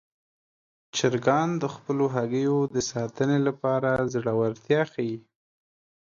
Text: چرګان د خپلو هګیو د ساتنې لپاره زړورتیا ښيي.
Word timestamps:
چرګان 0.95 1.49
د 1.61 1.63
خپلو 1.75 2.05
هګیو 2.15 2.57
د 2.75 2.77
ساتنې 2.91 3.39
لپاره 3.47 3.89
زړورتیا 4.13 4.81
ښيي. 4.91 5.17